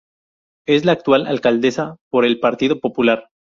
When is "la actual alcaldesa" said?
0.83-1.97